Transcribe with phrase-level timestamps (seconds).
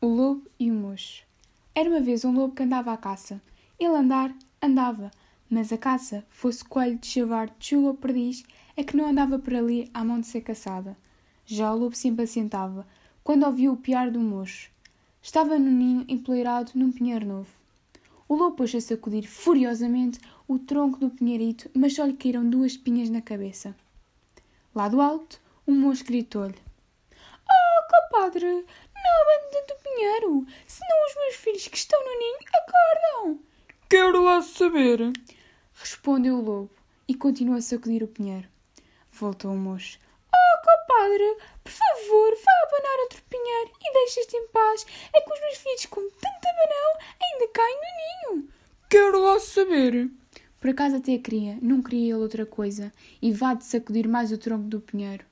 [0.00, 1.24] O lobo e o mocho.
[1.74, 3.42] Era uma vez um lobo que andava à caça.
[3.80, 4.32] Ele andar,
[4.62, 5.10] andava,
[5.50, 8.44] mas a caça, fosse coelho de chavar chuva ou perdiz,
[8.76, 10.96] é que não andava por ali à mão de ser caçada.
[11.44, 12.86] Já o lobo se impacientava,
[13.24, 14.70] quando ouviu o piar do mocho.
[15.20, 17.50] Estava no ninho empoleirado num pinheiro novo.
[18.28, 22.72] O lobo pôs a sacudir furiosamente o tronco do pinheirito, mas só lhe caíram duas
[22.72, 23.74] espinhas na cabeça.
[24.72, 26.54] Lá do alto, o mocho gritou-lhe:
[27.50, 28.64] Oh, compadre,
[29.20, 33.40] abandone tanto o pinheiro, senão os meus filhos que estão no ninho acordam.
[33.88, 34.98] Quero lá saber.
[35.74, 36.70] Respondeu o lobo
[37.06, 38.48] e continuou a sacudir o pinheiro.
[39.12, 39.98] Voltou o mocho.
[40.32, 44.86] Oh, compadre, por favor, vá abanar outro pinheiro e deixe-te em paz.
[45.12, 48.48] É que os meus filhos, com tanta banão, ainda caem no ninho.
[48.90, 50.10] Quero lá saber.
[50.60, 52.92] Por acaso até queria, não queria ele outra coisa,
[53.22, 55.24] e vá de sacudir mais o tronco do pinheiro.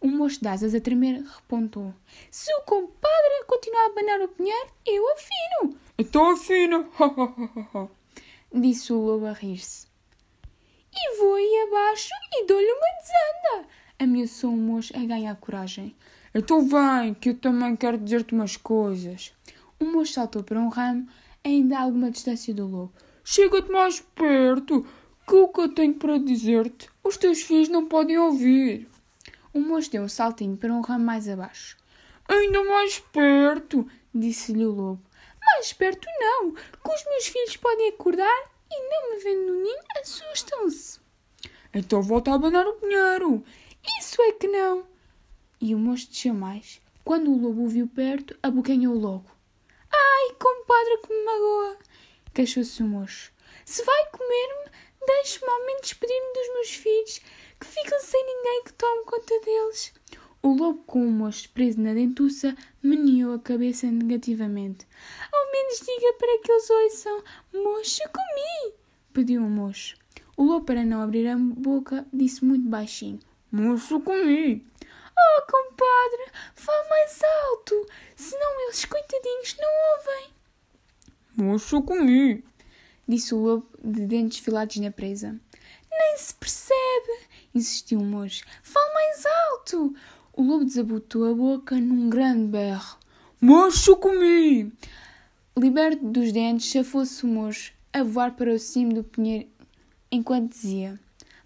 [0.00, 1.94] O moço de asas a tremer repontou.
[2.30, 5.78] Se o compadre continuar a abanar o pinheiro, eu afino.
[5.98, 6.86] Então afina,
[8.52, 9.86] disse o lobo a rir-se.
[10.94, 15.94] E vou aí abaixo e dou-lhe uma desanda, ameaçou o moço a ganhar coragem.
[16.34, 19.32] Então vem, que eu também quero dizer-te umas coisas.
[19.80, 21.06] O moço saltou para um ramo,
[21.44, 22.92] ainda a alguma distância do lobo.
[23.24, 24.86] Chega-te mais perto,
[25.26, 28.88] que o que eu tenho para dizer-te, os teus filhos não podem ouvir.
[29.56, 31.78] O moço deu um saltinho para um ramo mais abaixo.
[32.28, 35.02] Ainda mais perto, disse-lhe o lobo.
[35.40, 39.82] Mais perto não, que os meus filhos podem acordar e não me vendo no ninho
[39.98, 41.00] assustam-se.
[41.72, 43.42] Então volta a abanar o pinheiro.
[43.98, 44.86] Isso é que não.
[45.58, 46.78] E o moço desceu mais.
[47.02, 49.30] Quando o lobo o viu perto, abocanhou logo.
[49.90, 51.78] Ai, compadre, que me magoa!
[52.34, 53.32] Queixou-se o moço.
[53.64, 54.70] Se vai comer-me,
[55.06, 57.05] deixe-me ao menos despedir-me dos meus filhos,
[60.46, 64.86] O lobo, com o moço preso na dentuça, meneou a cabeça negativamente.
[65.32, 68.74] Ao menos diga para que eles ouçam: Moço, comi!
[69.12, 69.96] pediu o moço.
[70.36, 73.18] O lobo, para não abrir a boca, disse muito baixinho:
[73.50, 74.64] Moço, comi!
[75.18, 77.84] Oh, compadre, fale mais alto,
[78.14, 80.30] senão eles, coitadinhos, não ouvem.
[81.38, 82.44] Moço, comi!
[83.08, 85.40] disse o lobo, de dentes filados na presa.
[85.90, 88.44] Nem se percebe, insistiu o moço.
[88.62, 89.92] Fale mais alto!
[90.36, 92.98] O lobo desabotou a boca num grande berro.
[93.40, 94.70] Moço, comi!
[95.56, 99.48] Liberto dos dentes, chafou-se o moço a voar para o cimo do pinheiro
[100.12, 101.00] enquanto dizia: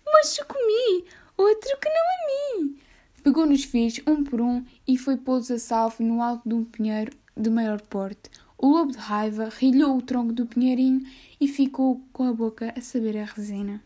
[0.05, 1.05] Moço, comi!
[1.39, 2.77] Outro que não a mim!
[3.23, 6.65] Pegou nos filhos, um por um, e foi pô-los a salvo no alto de um
[6.65, 8.29] pinheiro de maior porte.
[8.59, 11.07] O lobo de raiva rilhou o tronco do pinheirinho
[11.41, 13.81] e ficou com a boca a saber a resina.